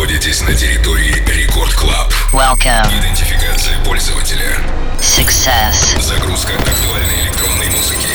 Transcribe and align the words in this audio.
находитесь 0.00 0.40
на 0.40 0.54
территории 0.54 1.22
Record 1.26 1.74
Club. 1.74 2.10
Welcome. 2.32 2.88
Идентификация 2.98 3.78
пользователя. 3.84 4.56
Success. 4.98 6.00
Загрузка 6.00 6.54
актуальной 6.54 7.20
электронной 7.24 7.68
музыки. 7.68 8.08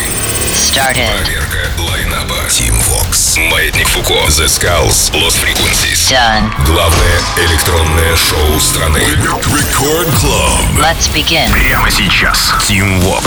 Started. 0.52 1.08
Проверка 1.22 1.70
line-up 1.78 2.22
а. 2.22 2.34
Tim 2.48 2.74
Vox. 2.88 3.38
Маятник 3.38 3.86
Фуко. 3.86 4.14
The 4.14 4.46
Skulls. 4.46 5.12
Lost 5.12 5.36
Frequencies. 5.40 6.10
Done. 6.10 6.50
Главное 6.66 7.20
электронное 7.36 8.16
шоу 8.16 8.58
страны. 8.58 8.98
Record 8.98 10.08
Club. 10.08 10.80
Let's 10.80 11.08
begin. 11.14 11.48
Прямо 11.52 11.88
сейчас. 11.88 12.52
Tim 12.68 13.00
Vox. 13.04 13.22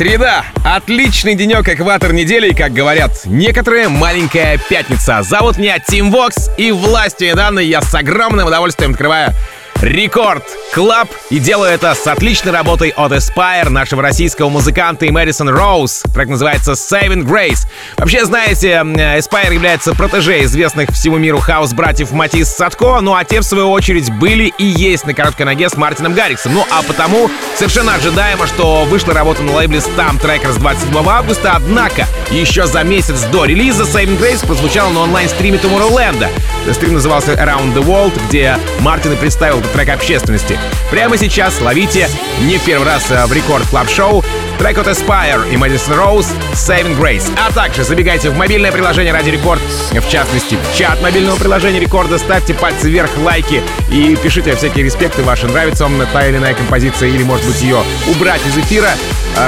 Среда. 0.00 0.46
Отличный 0.64 1.34
денек, 1.34 1.68
экватор 1.68 2.14
недели, 2.14 2.54
как 2.54 2.72
говорят 2.72 3.26
некоторые, 3.26 3.90
маленькая 3.90 4.56
пятница. 4.56 5.20
Зовут 5.20 5.58
меня 5.58 5.78
Тим 5.78 6.10
Вокс, 6.10 6.48
и 6.56 6.72
властью 6.72 7.36
данной 7.36 7.66
я 7.66 7.82
с 7.82 7.94
огромным 7.94 8.46
удовольствием 8.46 8.92
открываю 8.92 9.34
Record 9.82 10.44
Club 10.74 11.08
и 11.30 11.38
делаю 11.38 11.72
это 11.72 11.94
с 11.94 12.06
отличной 12.06 12.52
работой 12.52 12.90
от 12.90 13.12
Aspyer, 13.12 13.70
нашего 13.70 14.02
российского 14.02 14.50
музыканта 14.50 15.06
и 15.06 15.10
Мэдисон 15.10 15.48
Роуз. 15.48 16.02
Трек 16.14 16.28
называется 16.28 16.72
Saving 16.72 17.24
Grace. 17.24 17.66
Вообще, 17.96 18.26
знаете, 18.26 18.72
Aspyer 18.72 19.54
является 19.54 19.94
протеже 19.94 20.44
известных 20.44 20.90
всему 20.90 21.16
миру 21.16 21.38
хаус-братьев 21.38 22.12
Матис 22.12 22.48
Садко, 22.48 23.00
ну 23.00 23.14
а 23.14 23.24
те, 23.24 23.40
в 23.40 23.42
свою 23.42 23.70
очередь, 23.70 24.12
были 24.12 24.52
и 24.58 24.64
есть 24.64 25.06
на 25.06 25.14
короткой 25.14 25.46
ноге 25.46 25.70
с 25.70 25.76
Мартином 25.76 26.12
Гарриксом. 26.12 26.52
Ну 26.52 26.66
а 26.70 26.82
потому 26.82 27.30
совершенно 27.56 27.94
ожидаемо, 27.94 28.46
что 28.46 28.84
вышла 28.84 29.14
работа 29.14 29.42
на 29.42 29.52
лейбле 29.52 29.78
STMPD 29.78 30.20
RCRDS 30.22 30.58
27 30.58 31.08
августа, 31.08 31.52
однако 31.56 32.06
еще 32.30 32.66
за 32.66 32.82
месяц 32.84 33.22
до 33.32 33.46
релиза 33.46 33.84
Saving 33.84 34.20
Grace 34.20 34.46
прозвучала 34.46 34.90
на 34.90 35.00
онлайн-стриме 35.00 35.58
Tomorrowland. 35.58 36.28
Стрим 36.70 36.94
назывался 36.94 37.32
Around 37.32 37.74
the 37.74 37.82
World, 37.82 38.12
где 38.28 38.58
Мартин 38.80 39.14
и 39.14 39.16
представил 39.16 39.62
трек 39.70 39.88
общественности. 39.88 40.58
Прямо 40.90 41.16
сейчас 41.16 41.60
ловите 41.60 42.08
не 42.42 42.58
в 42.58 42.64
первый 42.64 42.86
раз 42.86 43.10
в 43.10 43.32
рекорд 43.32 43.66
клаб 43.66 43.88
шоу 43.88 44.24
трек 44.60 44.76
от 44.76 44.88
Aspire 44.88 45.50
и 45.50 45.56
Madison 45.56 45.96
Rose 45.96 46.26
Saving 46.52 46.94
Grace. 47.00 47.32
А 47.38 47.50
также 47.50 47.82
забегайте 47.82 48.28
в 48.28 48.36
мобильное 48.36 48.70
приложение 48.70 49.10
Ради 49.10 49.30
Рекорд, 49.30 49.62
в 49.90 50.10
частности, 50.10 50.58
в 50.70 50.76
чат 50.76 51.00
мобильного 51.00 51.36
приложения 51.36 51.80
Рекорда, 51.80 52.18
ставьте 52.18 52.52
пальцы 52.52 52.90
вверх, 52.90 53.10
лайки 53.24 53.62
и 53.90 54.18
пишите 54.22 54.54
всякие 54.54 54.84
респекты 54.84 55.22
ваши, 55.22 55.46
нравится 55.46 55.84
вам 55.84 56.06
та 56.12 56.26
или 56.26 56.36
иная 56.36 56.52
композиция 56.52 57.08
или, 57.08 57.22
может 57.22 57.46
быть, 57.46 57.62
ее 57.62 57.82
убрать 58.10 58.42
из 58.46 58.58
эфира, 58.58 58.90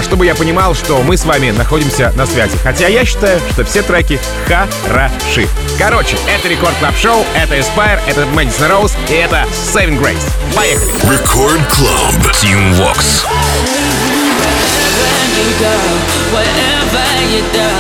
чтобы 0.01 0.25
я 0.25 0.35
понимал, 0.35 0.75
что 0.75 1.03
мы 1.03 1.19
с 1.19 1.27
вами 1.27 1.51
находимся 1.51 2.11
на 2.17 2.25
связи. 2.25 2.57
Хотя 2.63 2.89
я 2.89 3.05
считаю, 3.05 3.39
что 3.51 3.65
все 3.67 3.83
треки 3.83 4.19
хороши. 4.47 5.47
Короче, 5.79 6.17
это 6.27 6.49
Рекорд 6.49 6.75
Клаб 6.79 6.97
Шоу, 6.97 7.27
это 7.35 7.55
Aspire, 7.59 8.01
это 8.07 8.23
Madison 8.35 8.71
Rose 8.71 8.97
и 9.11 9.13
это 9.13 9.45
Saving 9.75 10.01
Grace. 10.01 10.25
Поехали! 10.57 10.91
Рекорд 11.13 11.61
Club. 11.69 12.33
Team 12.33 12.73
Vox. 12.79 13.27
You 15.39 15.49
go, 15.61 15.77
wherever 16.35 17.07
you 17.33 17.43
go. 17.53 17.71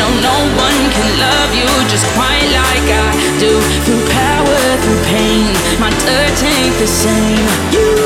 No, 0.00 0.06
no 0.20 0.36
one 0.58 0.80
can 0.94 1.08
love 1.18 1.50
you 1.54 1.68
just 1.88 2.06
quite 2.14 2.48
like 2.50 2.88
I 2.90 3.08
do. 3.38 3.52
Through 3.84 4.04
power, 4.10 4.60
through 4.82 5.02
pain, 5.10 5.52
my 5.78 5.90
touch 5.90 6.40
ain't 6.42 6.76
the 6.78 6.86
same. 6.86 7.46
You 7.72 8.03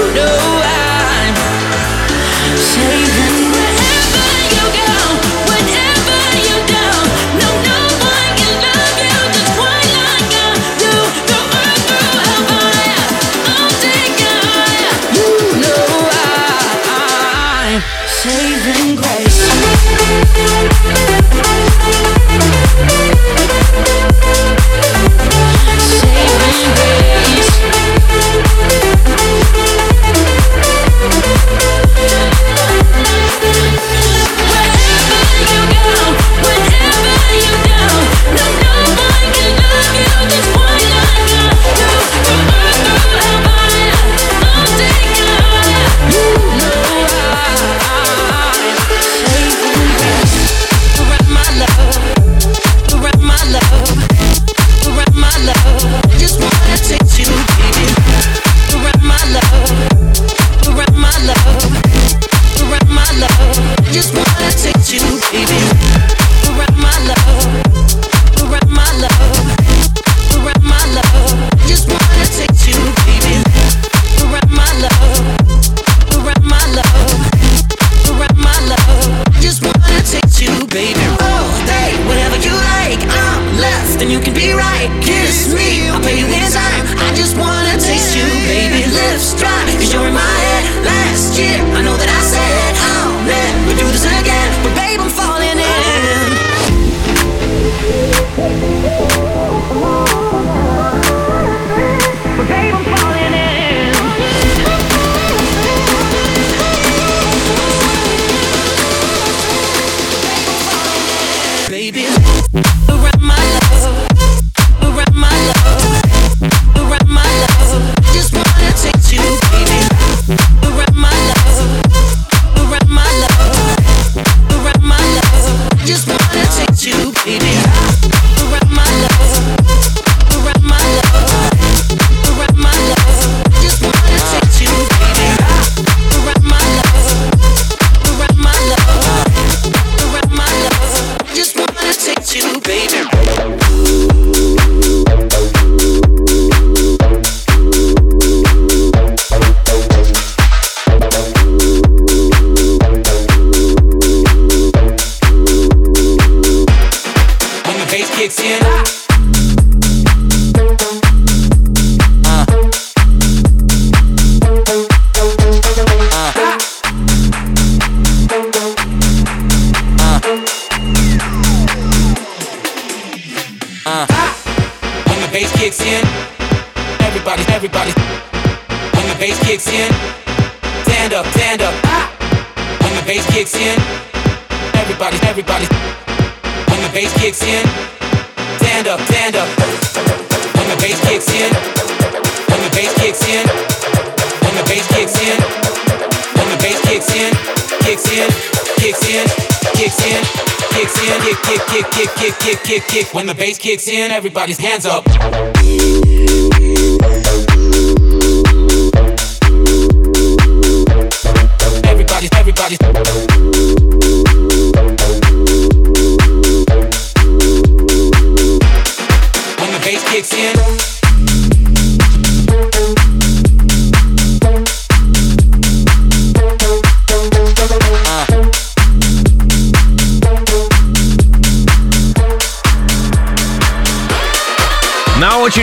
Seeing 203.78 204.06
in 204.06 204.10
everybody's 204.10 204.58
hands 204.58 204.86
up. 204.86 204.97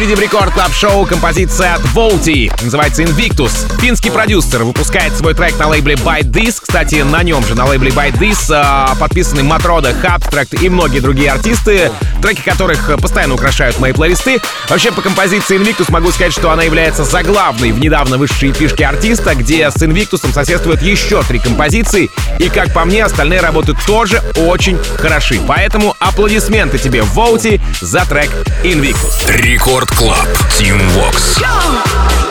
На 0.05 0.11
очереди 0.11 0.19
в 0.19 0.23
рекорд 0.23 0.53
клаб 0.53 0.71
шоу 0.71 1.05
композиция 1.07 1.73
от 1.73 1.81
Volti. 1.95 2.51
Называется 2.63 3.01
Invictus. 3.01 3.51
Финский 3.81 4.11
продюсер 4.11 4.63
выпускает 4.63 5.15
свой 5.17 5.33
трек 5.33 5.57
на 5.57 5.67
лейбле 5.67 5.95
By 5.95 6.21
This. 6.21 6.57
Кстати, 6.61 6.97
на 6.97 7.23
нем 7.23 7.43
же, 7.43 7.55
на 7.55 7.65
лейбле 7.65 7.89
By 7.89 8.15
This, 8.15 8.51
а, 8.51 8.93
подписаны 8.99 9.41
Матрода, 9.41 9.95
Хабстракт 9.99 10.61
и 10.61 10.69
многие 10.69 10.99
другие 10.99 11.31
артисты, 11.31 11.91
треки 12.21 12.41
которых 12.41 12.87
а, 12.87 12.97
постоянно 12.97 13.33
украшают 13.33 13.79
мои 13.79 13.93
плейлисты. 13.93 14.39
Вообще, 14.69 14.91
по 14.91 15.01
композиции 15.01 15.57
Invictus 15.57 15.91
могу 15.91 16.11
сказать, 16.11 16.33
что 16.33 16.51
она 16.51 16.61
является 16.61 17.03
заглавной 17.03 17.71
в 17.71 17.79
недавно 17.79 18.19
вышедшей 18.19 18.51
фишке 18.51 18.85
артиста, 18.85 19.33
где 19.33 19.71
с 19.71 19.77
Invictus 19.77 20.31
соседствуют 20.31 20.83
еще 20.83 21.23
три 21.23 21.39
композиции. 21.39 22.11
И, 22.37 22.49
как 22.49 22.73
по 22.73 22.85
мне, 22.85 23.03
остальные 23.03 23.39
работы 23.39 23.75
тоже 23.87 24.21
очень 24.35 24.77
хороши. 24.99 25.39
Поэтому 25.47 25.95
аплодисменты 25.99 26.77
тебе, 26.77 26.99
Volti, 26.99 27.59
за 27.81 28.05
трек 28.05 28.29
Invictus. 28.63 29.31
Рекорд 29.31 29.94
Клаб. 29.95 30.27
Team 30.57 30.77
Vox. 30.89 31.35
Change 31.35 32.24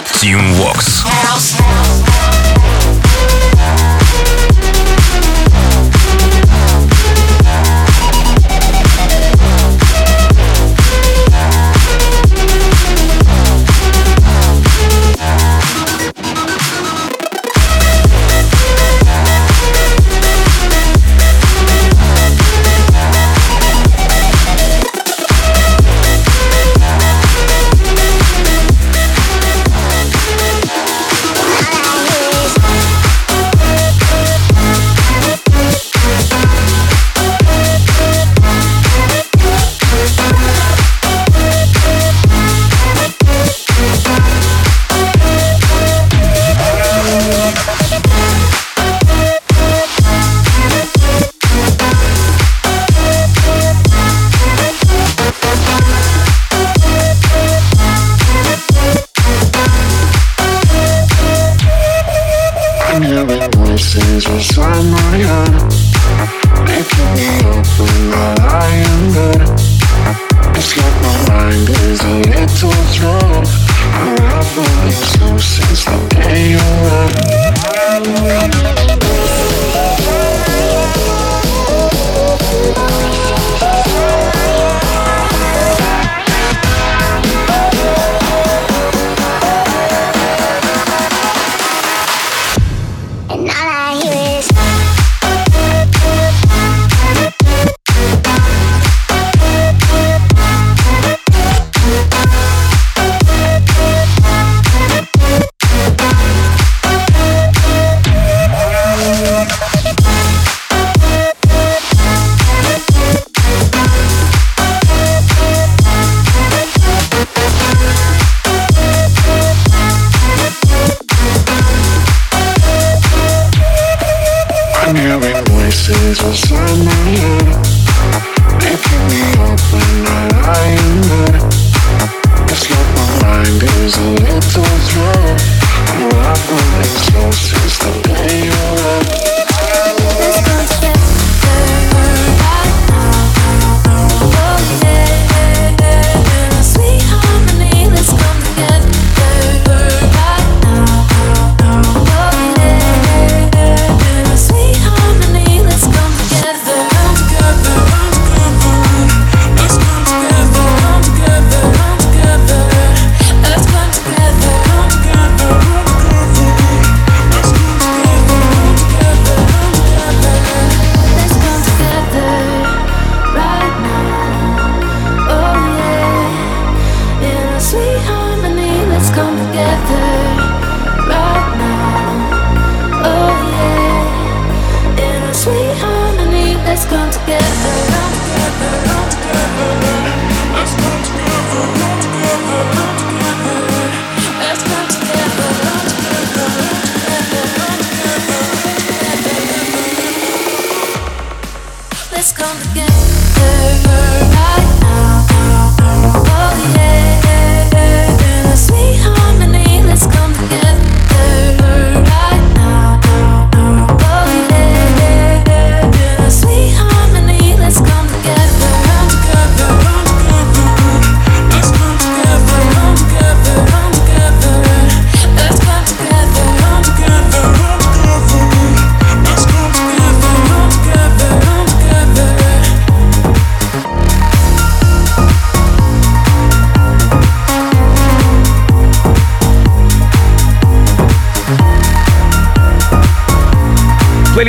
Club. 0.00 0.06
So 0.08 0.26
you 0.26 0.39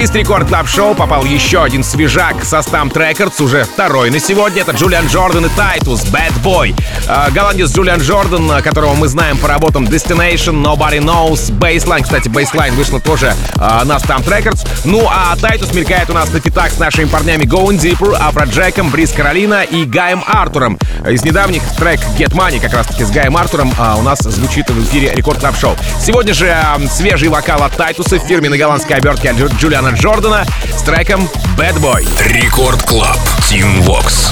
плейлист 0.01 0.15
Record 0.15 0.47
Club 0.47 0.67
Show 0.67 0.95
попал 0.95 1.25
еще 1.25 1.61
один 1.61 1.83
свежак 1.83 2.43
со 2.43 2.57
STMPD 2.57 2.91
RCRDS, 2.93 3.43
уже 3.43 3.65
второй 3.65 4.09
на 4.09 4.19
сегодня. 4.19 4.63
Это 4.63 4.71
Джулиан 4.71 5.05
Джордан 5.05 5.45
и 5.45 5.49
Тайтус, 5.49 6.05
Bad 6.05 6.33
Boy. 6.43 6.75
Э, 7.07 7.29
Голландец 7.31 7.71
Джулиан 7.73 7.99
Джордан, 8.01 8.51
э, 8.51 8.61
которого 8.61 8.93
мы 8.93 9.07
знаем 9.07 9.37
по 9.37 9.47
работам 9.47 9.85
Destination, 9.85 10.61
Nobody 10.63 10.99
Knows, 10.99 11.51
Bassline. 11.57 12.03
Кстати, 12.03 12.27
Bassline 12.29 12.71
вышла 12.73 12.99
тоже 12.99 13.33
э, 13.55 13.59
на 13.59 13.97
STMPD 13.97 14.25
RCRDS. 14.27 14.67
Ну, 14.85 15.07
а 15.09 15.35
Тайтус 15.35 15.73
мелькает 15.73 16.09
у 16.09 16.13
нас 16.13 16.29
на 16.31 16.39
фитах 16.39 16.71
с 16.71 16.79
нашими 16.79 17.05
парнями 17.05 17.43
Going 17.43 17.79
Deeper, 17.79 18.15
Афроджеком, 18.19 18.89
Бриз 18.89 19.11
Каролина 19.11 19.63
и 19.63 19.85
Гаем 19.85 20.23
Артуром. 20.27 20.77
Из 21.07 21.23
недавних 21.23 21.61
трек 21.77 21.99
Get 22.17 22.31
Money 22.33 22.59
как 22.59 22.73
раз-таки 22.73 23.03
с 23.03 23.11
Гаем 23.11 23.35
Артуром 23.37 23.73
а, 23.77 23.95
у 23.97 24.01
нас 24.01 24.19
звучит 24.19 24.69
в 24.69 24.83
эфире 24.89 25.13
Record 25.15 25.39
Club 25.39 25.57
Show. 25.59 25.75
Сегодня 25.99 26.33
же 26.33 26.47
э, 26.47 26.87
свежий 26.87 27.29
вокал 27.29 27.63
от 27.63 27.75
Тайтуса 27.75 28.17
в 28.17 28.23
фирменной 28.23 28.57
голландской 28.57 28.95
обертке 28.97 29.31
от 29.31 29.37
Джу- 29.37 29.51
Джулиана 29.57 29.89
Джордана 29.89 30.45
с 30.77 30.81
треком 30.83 31.27
Bad 31.57 31.77
Boy. 31.79 32.07
Рекорд 32.27 32.81
Клаб. 32.83 33.17
Тим 33.47 33.81
Вокс. 33.81 34.31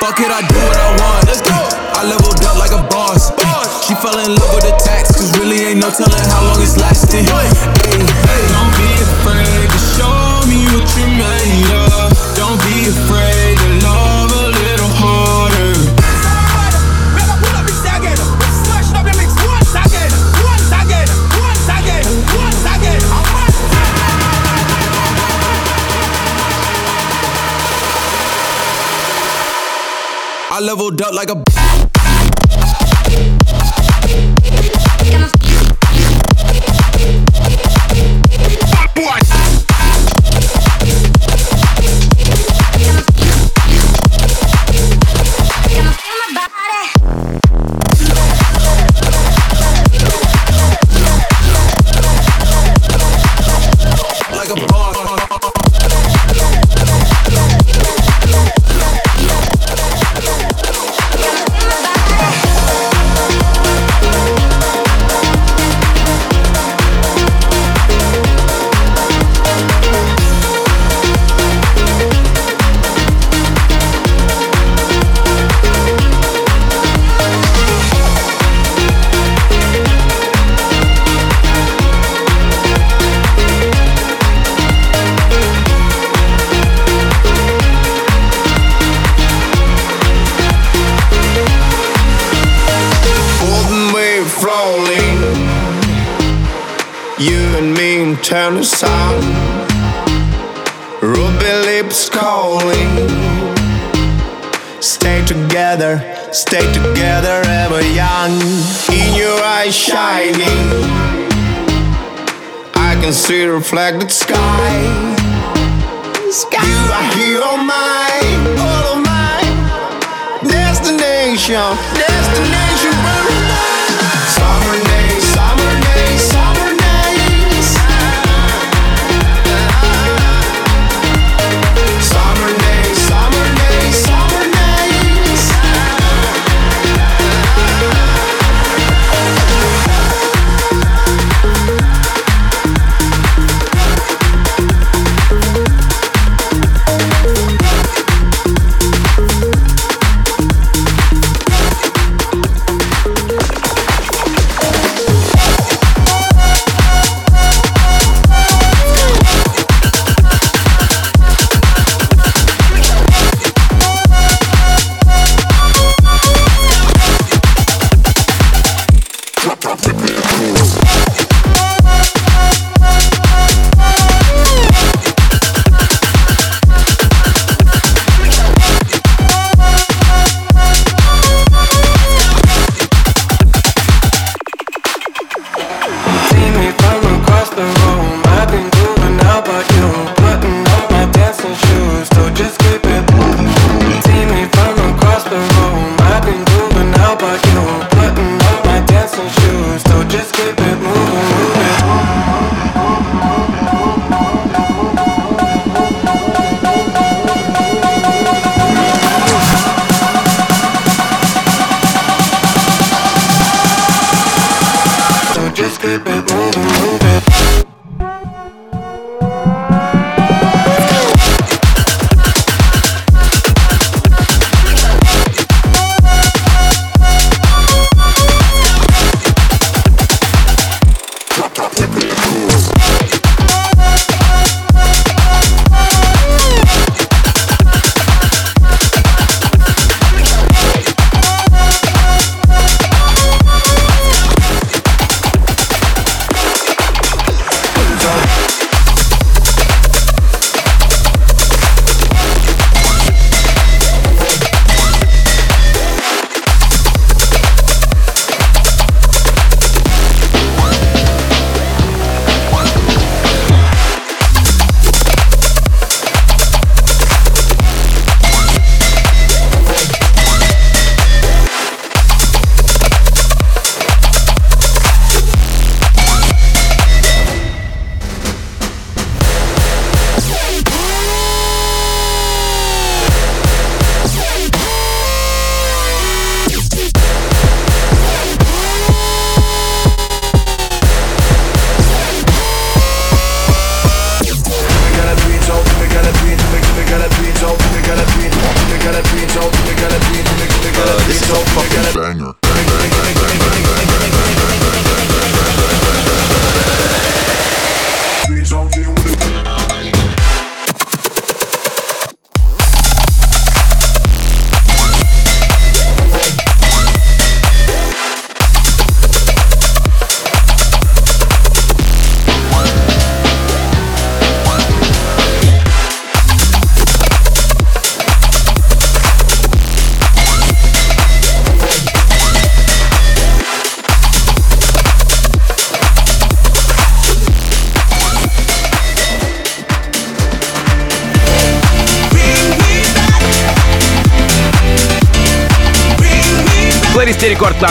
Fuck 0.00 0.18
it, 0.20 0.32
I 0.32 0.40
do 0.48 0.56
what 0.56 0.78
I 0.80 0.88
want. 0.96 1.28
Let's 1.28 1.44
go. 1.44 1.52
I 1.52 2.08
leveled 2.08 2.40
up 2.48 2.56
like 2.56 2.72
a 2.72 2.80
boss. 2.88 3.28
She 3.84 3.92
fell 4.00 4.16
in 4.16 4.32
love 4.32 4.54
with 4.54 4.64
the 4.64 4.72
tax, 4.80 5.12
cause 5.12 5.28
really 5.38 5.60
ain't 5.60 5.80
no 5.80 5.90
telling 5.90 6.24
how 6.32 6.40
long 6.48 6.56
it's 6.62 6.80
lasting. 6.80 7.28
Hey, 7.28 7.52
hey. 7.84 8.44
Don't 8.48 8.72
be 8.80 8.90
afraid 8.96 9.68
to 9.68 9.80
show 10.00 10.40
me 10.48 10.64
what 10.72 10.88
you 10.96 11.04
made 11.20 11.68
of. 11.84 12.16
Don't 12.32 12.56
be 12.64 12.88
afraid 12.88 13.29
I 30.60 30.62
leveled 30.62 31.00
up 31.00 31.14
like 31.14 31.30
a 31.30 31.69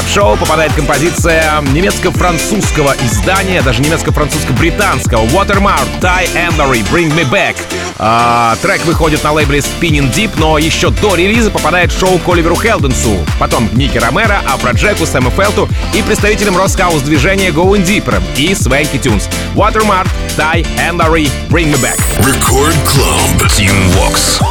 шоу 0.09 0.35
попадает 0.37 0.73
композиция 0.73 1.61
немецко-французского 1.61 2.95
издания, 3.05 3.61
даже 3.61 3.81
немецко-французско-британского 3.83 5.25
Watermark, 5.27 5.87
Ty 6.01 6.27
Emery, 6.33 6.83
Bring 6.91 7.13
Me 7.15 7.29
Back. 7.29 7.55
А, 7.99 8.55
трек 8.61 8.83
выходит 8.85 9.23
на 9.23 9.31
лейбле 9.33 9.59
Spinning 9.59 10.11
Deep, 10.11 10.31
но 10.37 10.57
еще 10.57 10.89
до 10.89 11.15
релиза 11.15 11.51
попадает 11.51 11.91
шоу 11.91 12.17
к 12.17 12.27
Оливеру 12.27 12.55
Хелденсу, 12.55 13.17
потом 13.39 13.69
Ники 13.73 13.99
Ромеро, 13.99 14.41
Афроджеку, 14.47 15.05
Сэму 15.05 15.29
Фелту 15.29 15.69
и 15.93 16.01
представителям 16.01 16.57
Роскаус 16.57 17.03
движения 17.03 17.49
Going 17.49 17.85
Deeper 17.85 18.19
и 18.35 18.55
Свенки 18.55 18.97
Тюнс. 18.97 19.29
Watermark, 19.53 20.07
Ty 20.37 20.65
Emery, 20.89 21.29
Bring 21.49 21.71
Me 21.71 21.77
Back. 21.77 21.99
Record 22.21 22.75
Club, 22.85 23.47
Team 23.49 23.75
Vox. 23.93 24.41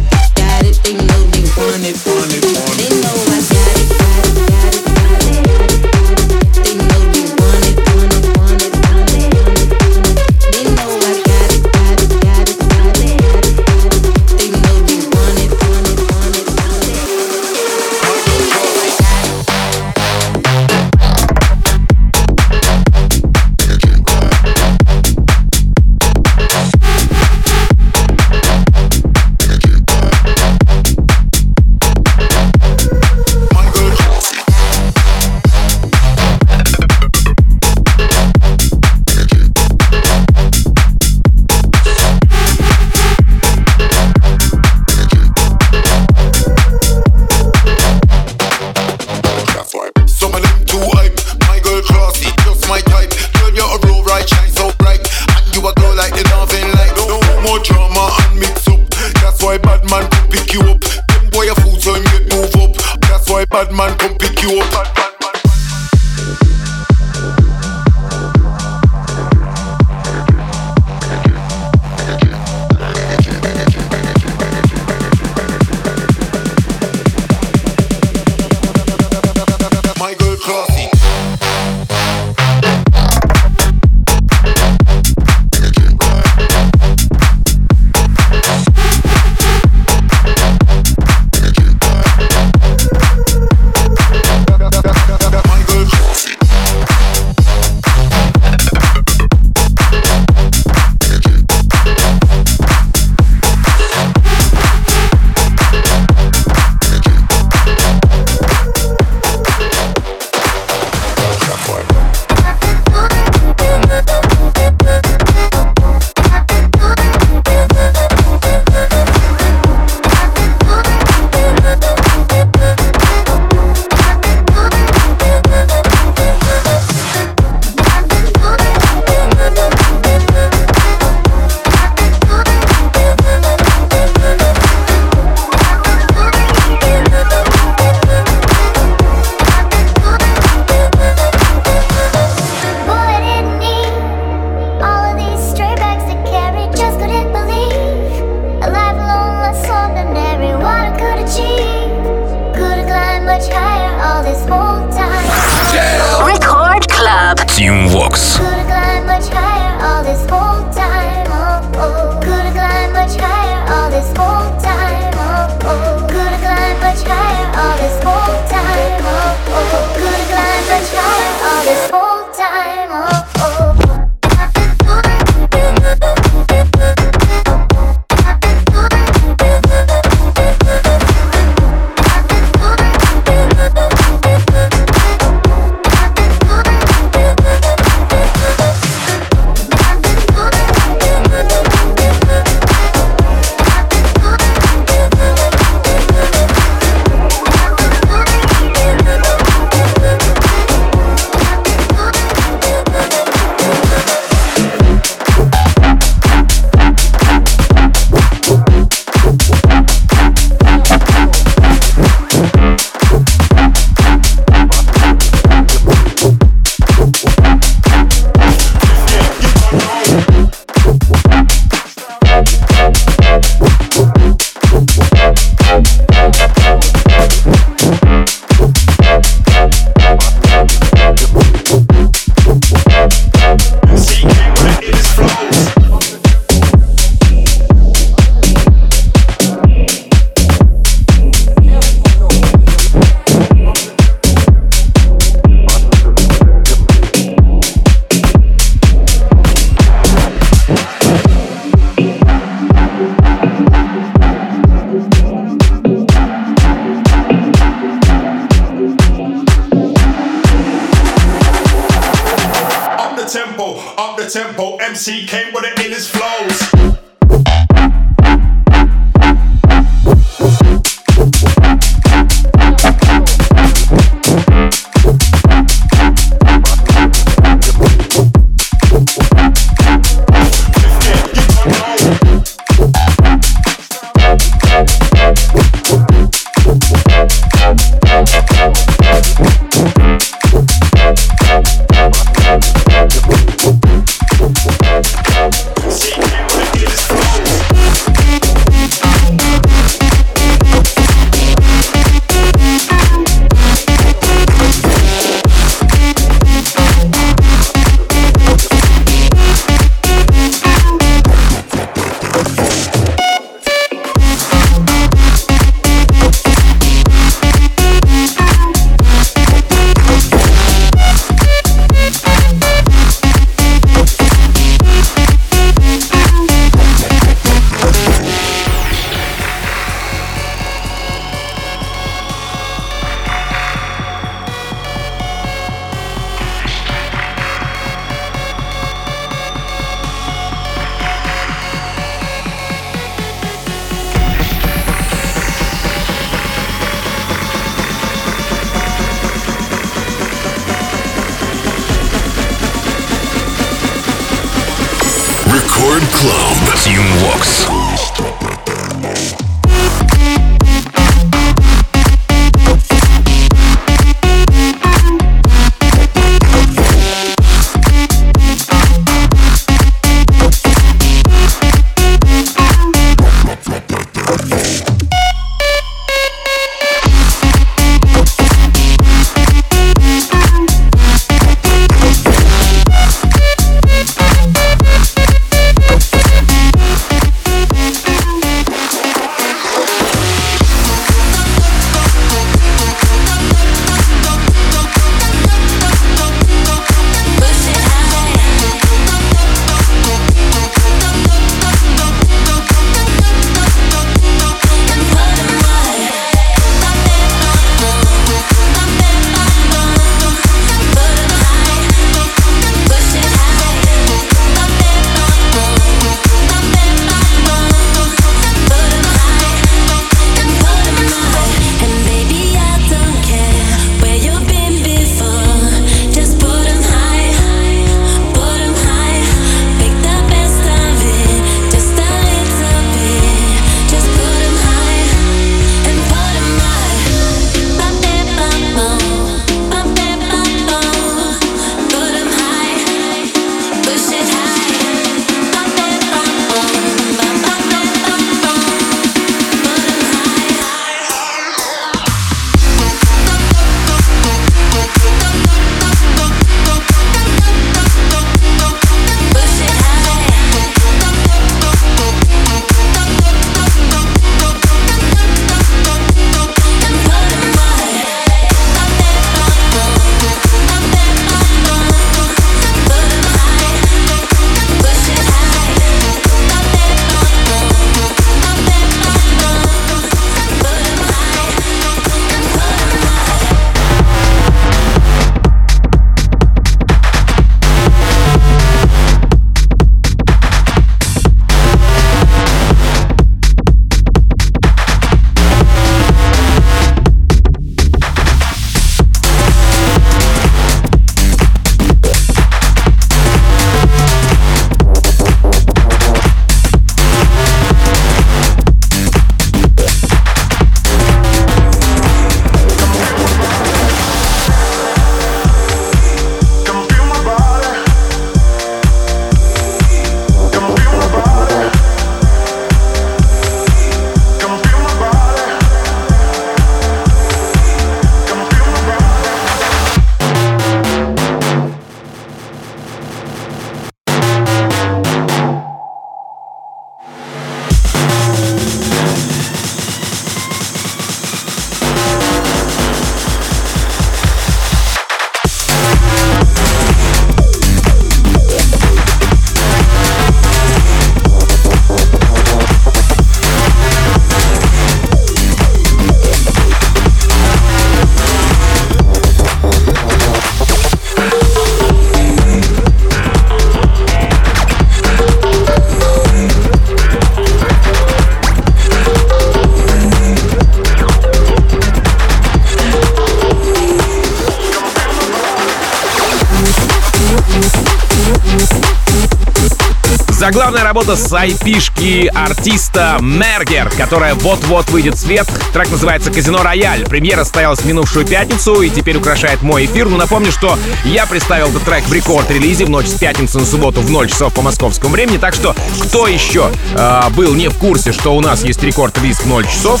Заглавная 580.66 580.84
работа 580.84 581.14
с 581.14 581.32
айпишки 581.32 582.28
артиста 582.34 583.18
Мергер, 583.20 583.88
которая 583.88 584.34
вот-вот 584.34 584.90
выйдет 584.90 585.14
в 585.14 585.18
свет. 585.18 585.48
Трек 585.72 585.92
называется 585.92 586.32
«Казино 586.32 586.60
Рояль». 586.60 587.04
Премьера 587.04 587.44
состоялась 587.44 587.78
в 587.78 587.86
минувшую 587.86 588.26
пятницу 588.26 588.82
и 588.82 588.90
теперь 588.90 589.16
украшает 589.16 589.62
мой 589.62 589.84
эфир. 589.84 590.08
Но 590.08 590.16
напомню, 590.16 590.50
что 590.50 590.76
я 591.04 591.24
представил 591.26 591.68
этот 591.68 591.84
трек 591.84 592.02
в 592.06 592.12
рекорд-релизе 592.12 592.84
в 592.84 592.90
ночь 592.90 593.06
с 593.06 593.14
пятницы 593.14 593.60
на 593.60 593.64
субботу 593.64 594.00
в 594.00 594.10
0 594.10 594.28
часов 594.28 594.52
по 594.54 594.62
московскому 594.62 595.12
времени. 595.12 595.36
Так 595.36 595.54
что, 595.54 595.76
кто 596.02 596.26
еще 596.26 596.72
э, 596.96 597.30
был 597.36 597.54
не 597.54 597.68
в 597.68 597.78
курсе, 597.78 598.10
что 598.10 598.34
у 598.34 598.40
нас 598.40 598.64
есть 598.64 598.82
рекорд-релиз 598.82 599.38
в 599.38 599.46
0 599.46 599.68
часов, 599.68 600.00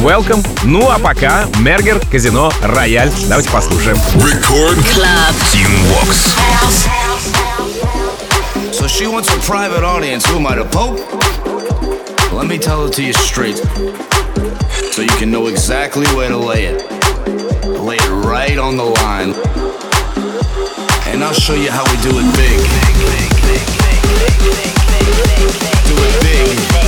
welcome. 0.00 0.46
Ну 0.62 0.92
а 0.92 1.00
пока 1.00 1.46
Мергер, 1.58 2.00
«Казино 2.12 2.52
Рояль». 2.62 3.10
Давайте 3.26 3.50
послушаем. 3.50 3.96
Record 4.14 4.78
Club. 4.94 5.34
Team 5.52 5.66
Vox. 5.90 6.93
She 8.94 9.08
wants 9.08 9.28
a 9.34 9.38
private 9.40 9.82
audience. 9.82 10.24
Who 10.26 10.36
am 10.36 10.46
I, 10.46 10.54
the 10.54 10.64
Pope? 10.66 11.00
Let 12.32 12.46
me 12.46 12.58
tell 12.58 12.86
it 12.86 12.92
to 12.92 13.02
you 13.02 13.12
straight. 13.12 13.56
So 14.92 15.02
you 15.02 15.08
can 15.18 15.32
know 15.32 15.48
exactly 15.48 16.06
where 16.14 16.28
to 16.28 16.36
lay 16.36 16.66
it. 16.66 16.88
Lay 17.66 17.96
it 17.96 18.24
right 18.24 18.56
on 18.56 18.76
the 18.76 18.84
line. 18.84 19.34
And 21.12 21.24
I'll 21.24 21.34
show 21.34 21.54
you 21.54 21.72
how 21.72 21.82
we 21.82 22.00
do 22.02 22.10
it 22.14 22.36
big. 22.36 22.60
Do 25.88 25.94
it 25.98 26.78
big. 26.78 26.83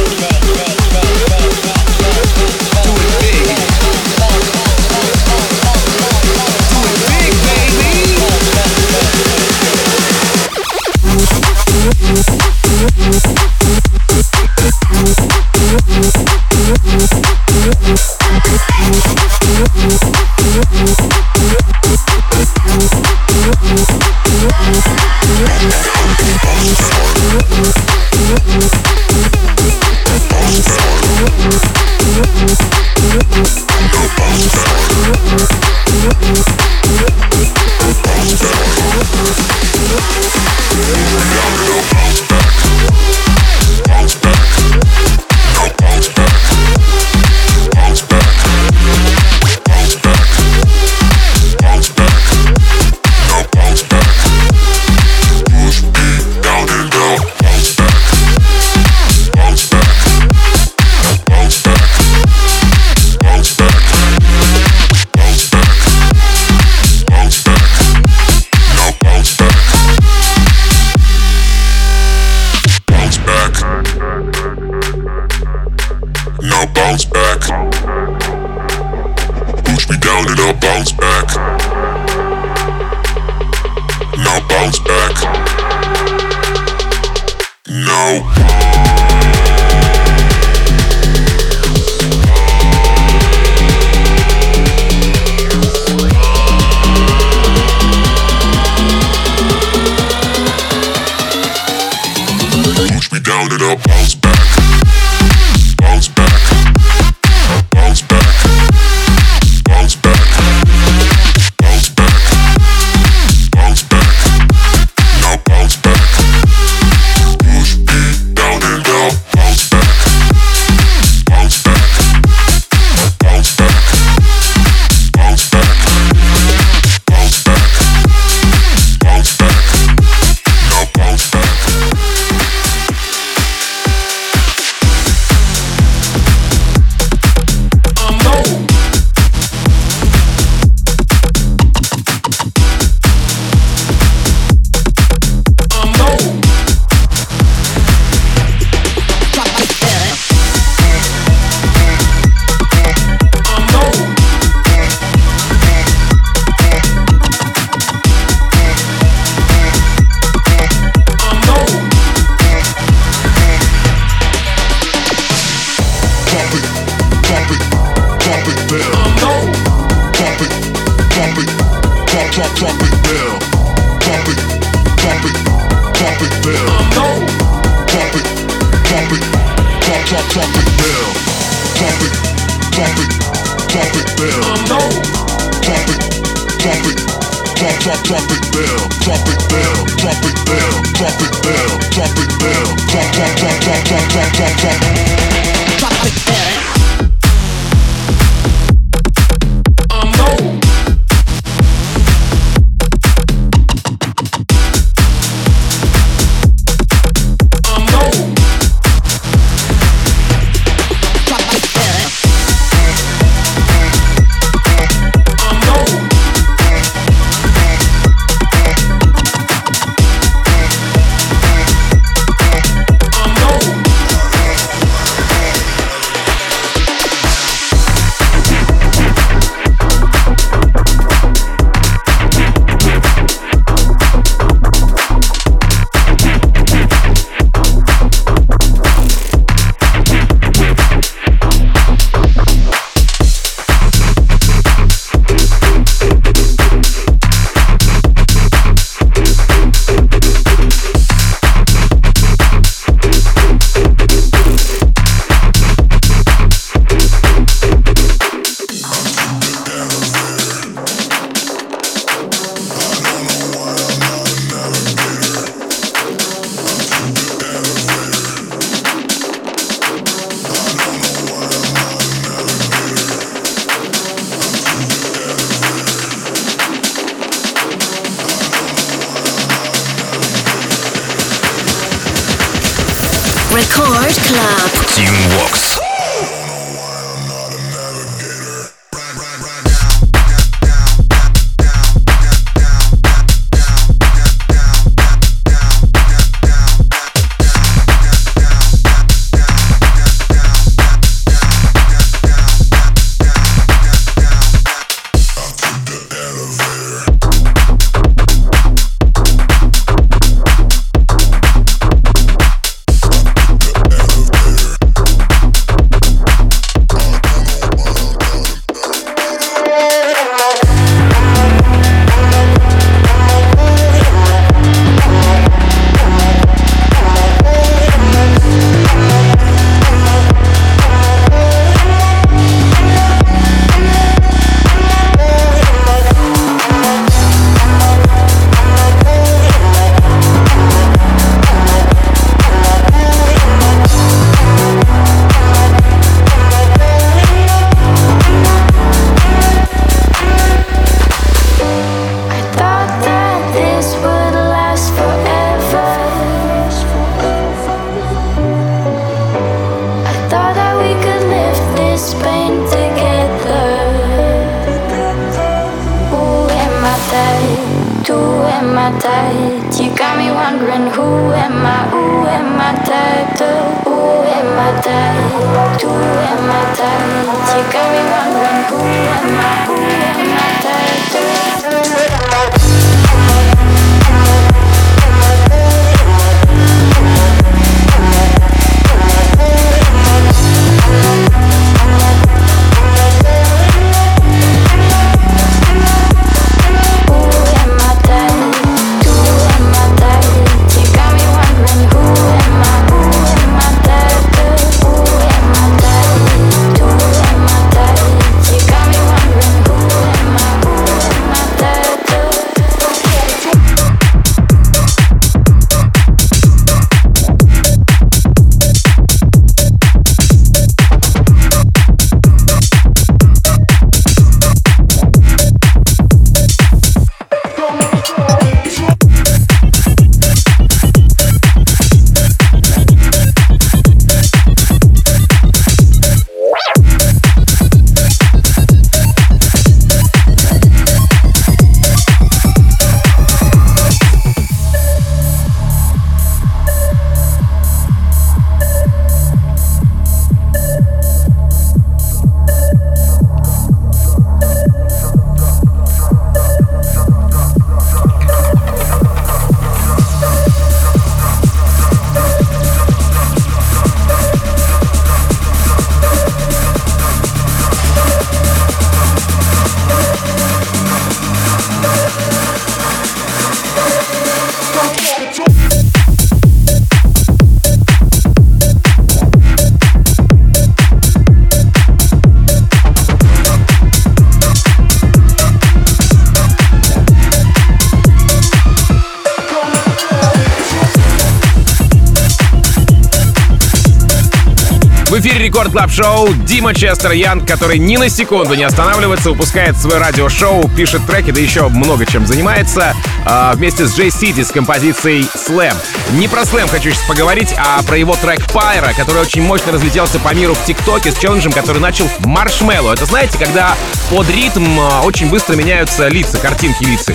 Record 495.46 495.70
Club 495.70 495.92
Show 495.92 496.34
Дима 496.34 496.74
Честер 496.74 497.12
Янг, 497.12 497.46
который 497.46 497.78
ни 497.78 497.96
на 497.96 498.08
секунду 498.08 498.54
не 498.54 498.64
останавливается, 498.64 499.30
выпускает 499.30 499.76
свое 499.76 499.98
радиошоу, 499.98 500.68
пишет 500.68 501.06
треки, 501.06 501.30
да 501.30 501.40
еще 501.40 501.68
много 501.68 502.04
чем 502.04 502.26
занимается, 502.26 502.96
а, 503.24 503.54
вместе 503.54 503.86
с 503.86 503.96
Джей 503.96 504.10
Сити 504.10 504.42
с 504.42 504.50
композицией 504.50 505.24
Slam. 505.36 505.76
Не 506.14 506.26
про 506.26 506.40
Slam 506.40 506.68
хочу 506.68 506.90
сейчас 506.90 507.04
поговорить, 507.06 507.54
а 507.56 507.80
про 507.84 507.96
его 507.96 508.16
трек 508.16 508.40
Pyro, 508.40 508.92
который 508.96 509.22
очень 509.22 509.42
мощно 509.42 509.70
разлетелся 509.70 510.18
по 510.18 510.34
миру 510.34 510.54
в 510.54 510.64
ТикТоке 510.66 511.12
с 511.12 511.16
челленджем, 511.16 511.52
который 511.52 511.80
начал 511.80 512.08
Маршмелло. 512.24 512.92
Это 512.92 513.04
знаете, 513.04 513.38
когда 513.38 513.76
под 514.10 514.28
ритм 514.28 514.80
а, 514.80 515.02
очень 515.02 515.30
быстро 515.30 515.54
меняются 515.54 516.08
лица, 516.08 516.38
картинки 516.38 516.82
лица, 516.82 517.14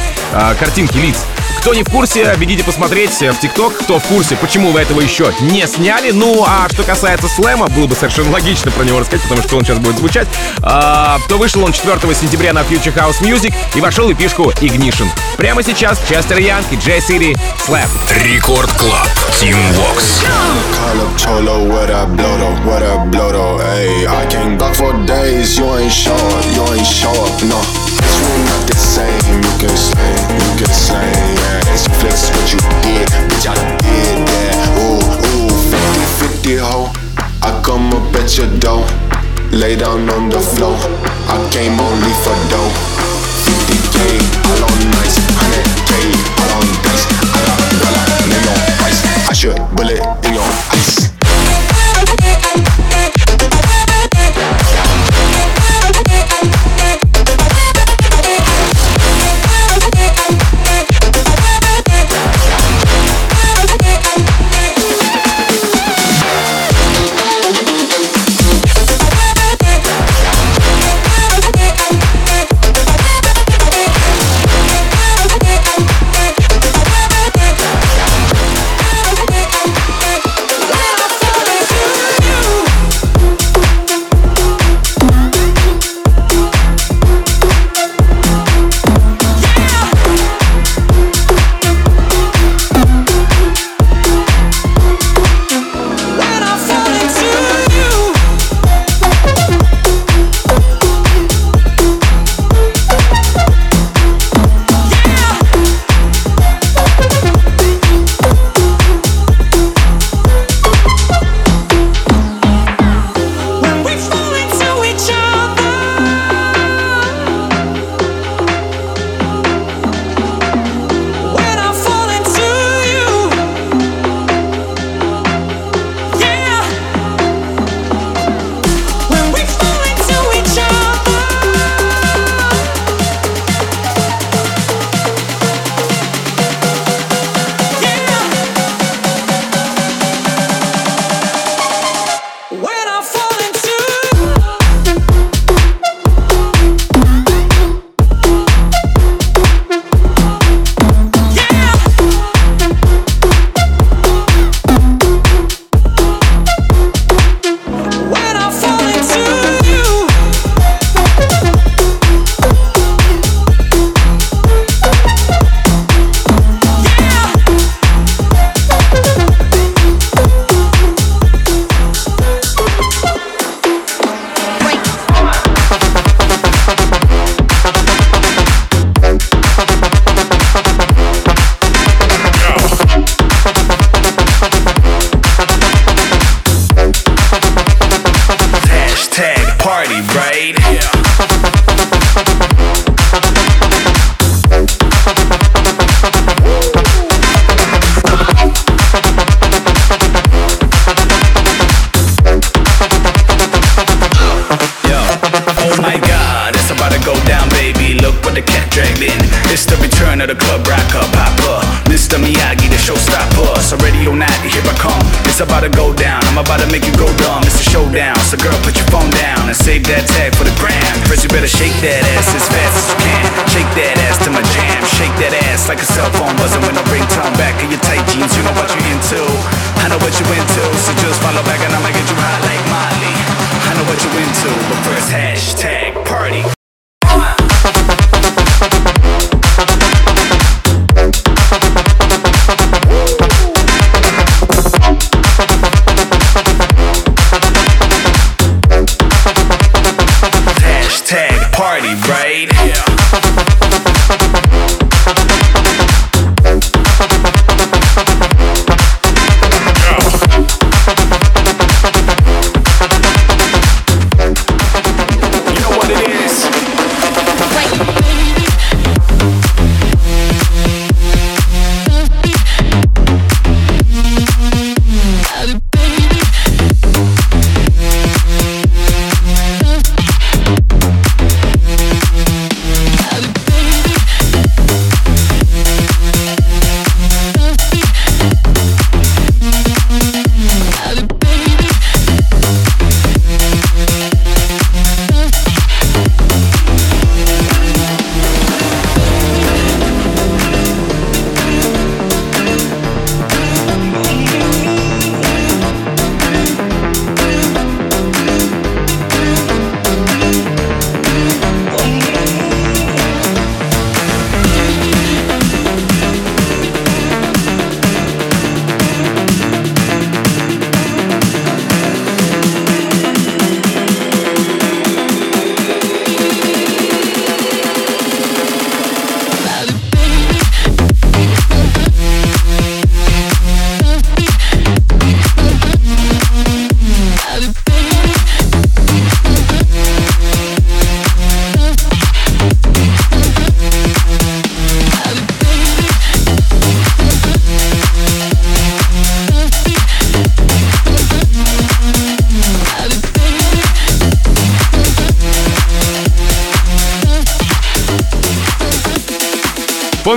картинки 0.57 0.95
лиц. 0.95 1.17
Кто 1.61 1.75
не 1.75 1.83
в 1.83 1.89
курсе, 1.91 2.33
бегите 2.39 2.63
посмотреть 2.63 3.11
в 3.11 3.39
ТикТок. 3.39 3.75
Кто 3.83 3.99
в 3.99 4.03
курсе, 4.05 4.35
почему 4.35 4.71
вы 4.71 4.79
этого 4.81 4.99
еще 4.99 5.31
не 5.41 5.67
сняли. 5.67 6.09
Ну, 6.09 6.43
а 6.43 6.67
что 6.73 6.81
касается 6.81 7.27
Slam 7.27 7.54
а, 7.54 7.67
было 7.67 7.85
бы 7.85 7.93
совершенно 7.93 8.31
логично 8.31 8.71
про 8.71 8.83
него 8.83 8.99
рассказать, 8.99 9.21
потому 9.21 9.43
что 9.43 9.57
он 9.57 9.63
сейчас 9.63 9.77
будет 9.77 9.97
звучать. 9.97 10.27
А, 10.63 11.19
то 11.29 11.37
вышел 11.37 11.63
он 11.63 11.71
4 11.71 11.99
сентября 12.15 12.53
на 12.53 12.61
Future 12.61 12.95
House 12.95 13.21
Music 13.21 13.53
и 13.75 13.79
вошел 13.79 14.07
в 14.07 14.13
эпишку 14.13 14.49
Ignition. 14.59 15.07
Прямо 15.37 15.61
сейчас 15.61 16.01
Честер 16.09 16.39
Янг 16.39 16.65
и 16.71 16.77
Джей 16.77 16.99
Сити 16.99 17.37
Слэм. 17.63 17.87
Рекорд 18.23 18.71
Клаб. 18.73 19.07
Team 19.39 19.55
Vox. 19.73 20.23
Call 20.73 21.01
up 21.01 21.17
Cholo, 21.17 21.67
what 21.67 21.89
I 21.89 22.05
blow 22.05 22.37
though, 22.37 22.69
what 22.69 22.83
I 22.83 23.05
blow 23.05 23.31
though, 23.31 23.57
ayy. 23.59 24.07
I 24.07 24.25
can't 24.27 24.57
block 24.57 24.75
for 24.75 24.93
days, 25.05 25.57
you 25.57 25.65
ain't 25.77 25.91
show 25.91 26.13
up, 26.13 26.45
you 26.53 26.61
ain't 26.73 26.85
show 26.85 27.09
up, 27.09 27.41
no. 27.43 27.57
It's 27.57 28.17
really 28.21 28.43
not 28.45 28.67
the 28.67 28.75
same, 28.77 29.41
you 29.41 29.53
can 29.57 29.75
say, 29.75 30.09
you 30.29 30.51
can 30.57 30.73
say, 30.73 31.40
flex 32.11 32.29
what 32.35 32.51
you 32.53 32.59
did, 32.83 33.07
bitch, 33.29 33.47
I 33.47 33.55
did 33.79 34.27
that. 34.27 34.59
Ooh, 34.79 34.99
ooh, 35.37 35.49
50 35.71 36.35
50 36.43 36.55
ho. 36.57 36.91
I 37.41 37.61
come 37.63 37.89
up 37.93 38.15
at 38.15 38.37
your 38.37 38.49
door, 38.59 38.85
lay 39.51 39.75
down 39.75 40.09
on 40.09 40.29
the 40.29 40.39
floor. 40.39 40.77
I 41.27 41.37
came 41.51 41.79
only 41.79 42.13
for 42.23 42.35
dough. 42.51 42.71
50k, 43.45 43.97
all 44.45 44.63
on 44.63 45.00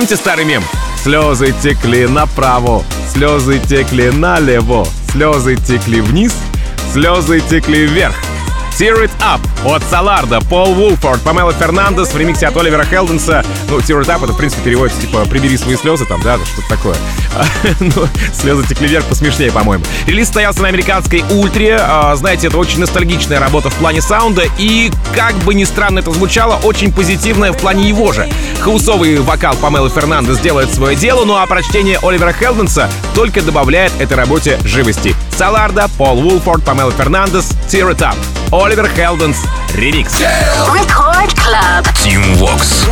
Помните 0.05 0.21
старый 0.21 0.45
мем? 0.45 0.63
Слезы 1.01 1.51
текли 1.63 2.05
направо, 2.05 2.83
слезы 3.11 3.57
текли 3.57 4.11
налево, 4.11 4.87
слезы 5.11 5.55
текли 5.55 5.99
вниз, 5.99 6.31
слезы 6.93 7.39
текли 7.39 7.87
вверх. 7.87 8.13
Tear 8.77 9.03
It 9.03 9.09
Up 9.19 9.41
от 9.65 9.83
Саларда, 9.89 10.41
Пол 10.41 10.73
Вулфорд, 10.73 11.21
Памела 11.21 11.53
Фернандес 11.53 12.09
в 12.09 12.17
ремиксе 12.17 12.47
от 12.47 12.57
Оливера 12.57 12.83
Хелденса. 12.83 13.43
Ну, 13.69 13.77
Tear 13.79 14.01
It 14.05 14.23
это, 14.23 14.33
в 14.33 14.37
принципе, 14.37 14.61
переводится, 14.63 15.01
типа, 15.01 15.25
прибери 15.25 15.57
свои 15.57 15.75
слезы 15.75 16.05
там, 16.05 16.21
да, 16.21 16.37
что-то 16.37 16.69
такое. 16.69 16.95
Ну, 17.79 18.07
слезы 18.33 18.65
текли 18.67 18.87
вверх 18.87 19.05
посмешнее, 19.05 19.51
по-моему. 19.51 19.83
Релиз 20.07 20.27
состоялся 20.27 20.61
на 20.61 20.69
американской 20.69 21.23
Ультре. 21.31 21.77
А, 21.79 22.15
Знаете, 22.15 22.47
это 22.47 22.57
очень 22.57 22.79
ностальгичная 22.79 23.39
работа 23.39 23.69
в 23.69 23.73
плане 23.75 24.01
саунда 24.01 24.43
и, 24.57 24.91
как 25.15 25.35
бы 25.39 25.53
ни 25.53 25.63
странно 25.63 25.99
это 25.99 26.11
звучало, 26.11 26.55
очень 26.63 26.91
позитивная 26.91 27.51
в 27.51 27.57
плане 27.57 27.87
его 27.87 28.11
же. 28.11 28.29
Хаусовый 28.61 29.17
вокал 29.19 29.55
Памелы 29.55 29.89
Фернандес 29.89 30.39
делает 30.39 30.73
свое 30.73 30.95
дело, 30.95 31.25
ну 31.25 31.35
а 31.35 31.45
прочтение 31.45 31.99
Оливера 32.01 32.33
Хелденса 32.33 32.89
только 33.13 33.41
добавляет 33.41 33.91
этой 33.99 34.15
работе 34.15 34.59
живости. 34.63 35.15
Саларда, 35.37 35.89
Пол 35.97 36.21
Вулфорд, 36.21 36.63
Памела 36.63 36.91
Фернандес, 36.91 37.51
Tear 37.69 37.95
It 37.95 37.99
Up. 37.99 38.15
Оливер 38.51 38.89
Хелденс, 38.95 39.37
ремикс. 39.73 40.13
Record 40.67 41.33
Club. 41.35 41.85
Team 42.03 42.35
Vox. 42.37 42.85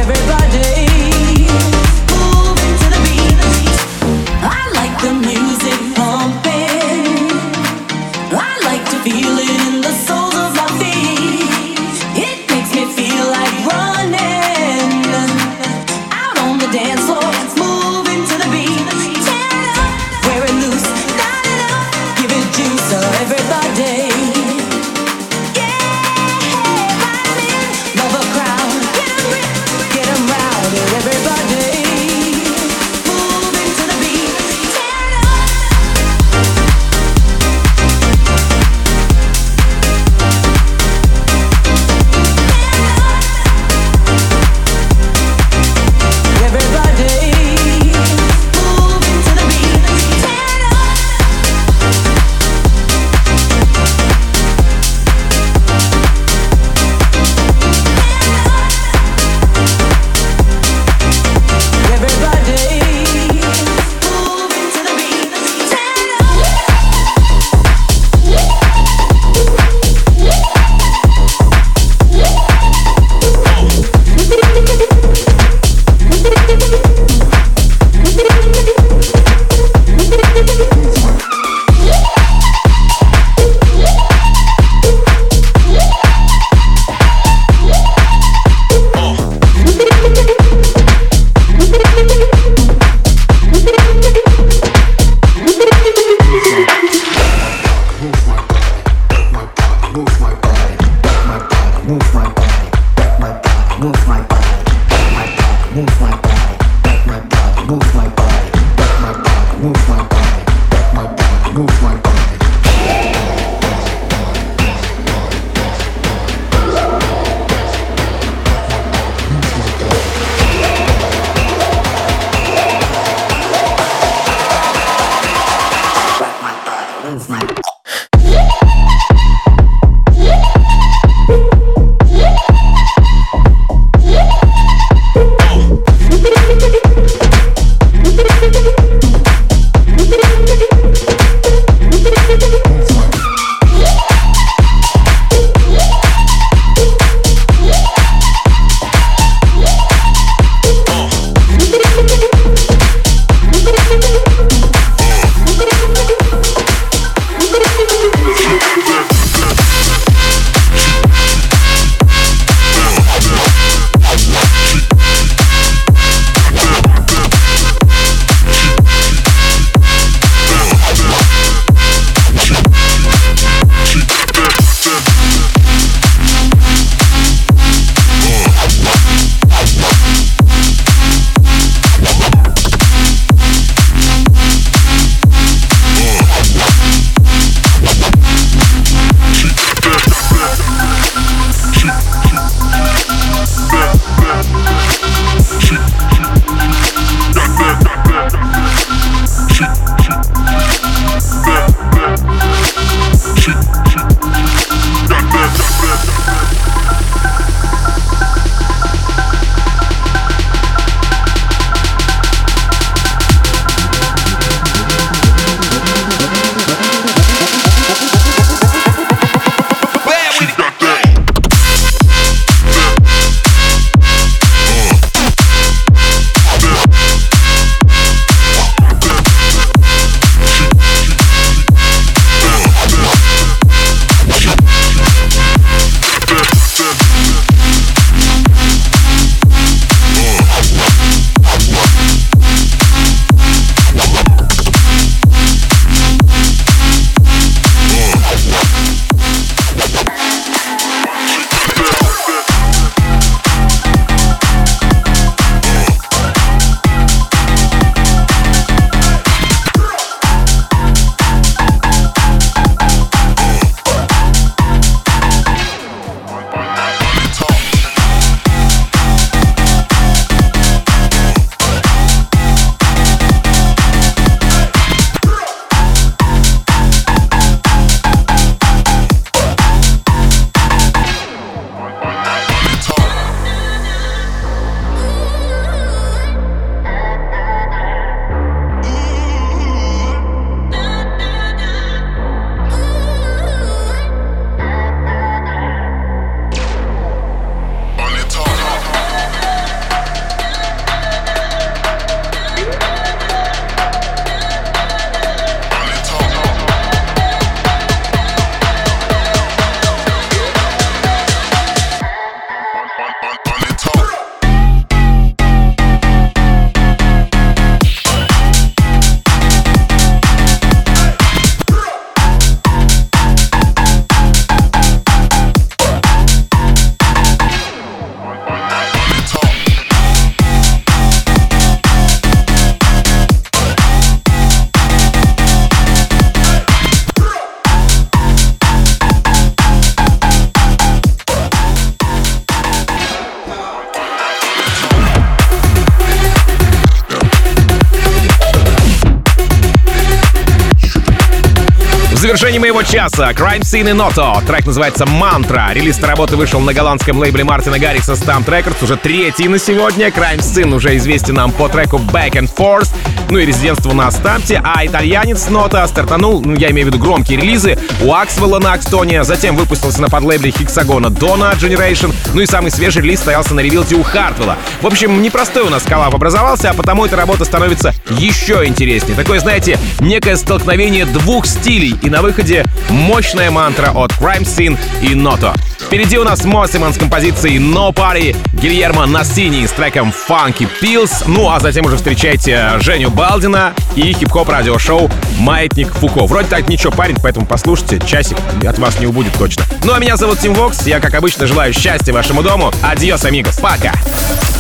Завершении 352.34 352.58
моего 352.58 352.82
часа 352.82 353.30
Crime 353.30 353.62
Scene 353.62 353.92
и 353.92 353.94
Noto. 353.94 354.44
Трек 354.48 354.66
называется 354.66 355.06
«Мантра». 355.06 355.70
Релиз 355.72 356.02
работы 356.02 356.36
вышел 356.36 356.60
на 356.62 356.74
голландском 356.74 357.20
лейбле 357.20 357.44
Мартина 357.44 357.78
Гаррикса 357.78 358.14
Stamp 358.14 358.46
Records, 358.46 358.84
уже 358.84 358.98
третий 358.98 359.48
на 359.48 359.60
сегодня. 359.60 360.08
Crime 360.08 360.40
Scene 360.40 360.74
уже 360.74 360.98
известен 360.98 361.36
нам 361.36 361.52
по 361.52 361.70
треку 361.70 361.98
Back 361.98 362.32
and 362.32 362.50
Forth, 362.52 362.90
ну 363.30 363.38
и 363.38 363.46
резидентство 363.46 363.94
на 363.94 364.10
Стампте, 364.10 364.60
а 364.64 364.84
итальянец 364.84 365.48
Нота 365.48 365.88
стартанул, 365.88 366.42
ну 366.42 366.56
я 366.56 366.72
имею 366.72 366.88
в 366.88 366.90
виду 366.90 366.98
громкие 366.98 367.40
релизы, 367.40 367.78
у 368.02 368.12
Аксвелла 368.12 368.58
на 368.58 368.74
Акстоне, 368.74 369.24
затем 369.24 369.56
выпустился 369.56 370.02
на 370.02 370.10
подлейбле 370.10 370.50
Хексагона 370.50 371.12
Дона 371.12 371.54
Generation, 371.62 372.16
ну 372.34 372.42
и 372.42 372.48
самый 372.48 372.72
свежий 372.72 373.04
релиз 373.04 373.20
стоялся 373.20 373.54
на 373.54 373.60
ревилте 373.60 373.94
у 373.94 374.02
Хартвелла. 374.02 374.58
В 374.82 374.88
общем, 374.88 375.22
непростой 375.22 375.62
у 375.62 375.70
нас 375.70 375.84
коллаб 375.84 376.16
образовался, 376.16 376.72
а 376.72 376.74
потому 376.74 377.06
эта 377.06 377.16
работа 377.16 377.46
становится 377.46 377.94
еще 378.10 378.66
интереснее. 378.66 379.16
Такое, 379.16 379.40
знаете, 379.40 379.78
некое 380.00 380.36
столкновение 380.36 381.06
двух 381.06 381.46
стилей, 381.46 381.96
и 382.02 382.10
на 382.10 382.23
выходе 382.24 382.64
мощная 382.90 383.52
мантра 383.52 383.92
от 383.94 384.14
Crime 384.14 384.46
Scene 384.46 384.80
и 385.02 385.14
Ното. 385.14 385.54
Впереди 385.80 386.18
у 386.18 386.24
нас 386.24 386.46
Моссиман 386.46 386.94
с 386.94 386.98
композицией 386.98 387.58
No 387.58 387.94
Party, 387.94 388.36
Гильермо 388.54 389.06
Нассини 389.06 389.68
с 389.68 389.72
треком 389.72 390.14
Funky 390.30 390.68
Pills, 390.82 391.12
ну 391.28 391.52
а 391.52 391.60
затем 391.60 391.86
уже 391.86 391.98
встречайте 391.98 392.80
Женю 392.80 393.12
Балдина 393.12 393.74
и 393.96 394.14
хип-хоп 394.14 394.48
радиошоу 394.48 395.12
«Маятник 395.38 395.94
Фуко». 395.94 396.26
Вроде 396.26 396.48
так 396.48 396.70
ничего, 396.70 396.94
парень, 396.94 397.18
поэтому 397.22 397.46
послушайте, 397.46 398.00
часик 398.08 398.38
от 398.66 398.80
вас 398.80 399.00
не 399.00 399.06
убудет 399.06 399.34
точно. 399.38 399.66
Ну 399.84 399.94
а 399.94 400.00
меня 400.00 400.16
зовут 400.16 400.40
Тим 400.40 400.54
Вокс, 400.54 400.88
я, 400.88 401.02
как 401.02 401.14
обычно, 401.16 401.46
желаю 401.46 401.74
счастья 401.74 402.14
вашему 402.14 402.42
дому. 402.42 402.72
Адьос, 402.82 403.26
амигос, 403.26 403.58
пока! 403.58 403.92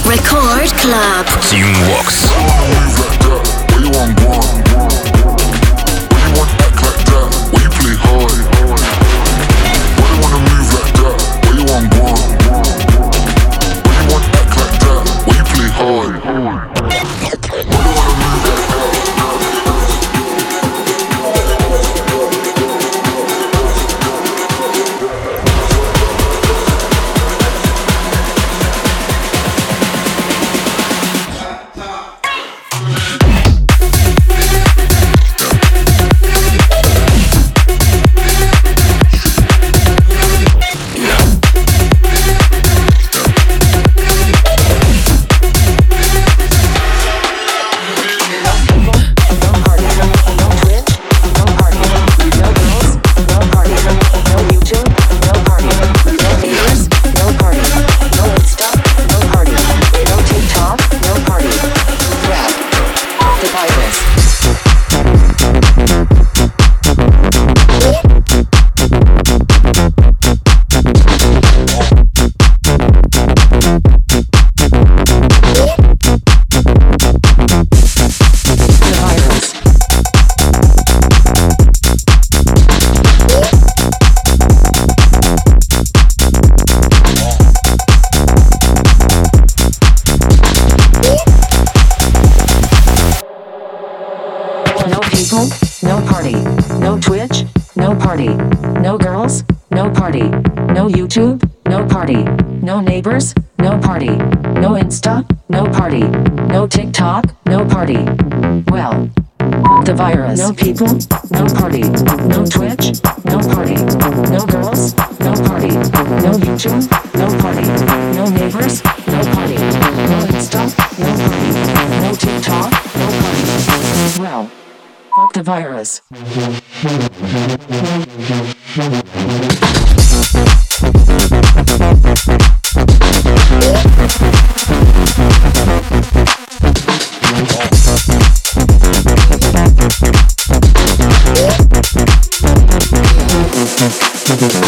Record 0.05 0.73
Club. 0.83 1.25
Team 1.49 1.73
Vox. 1.87 2.29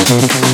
Mm-hmm. 0.08 0.45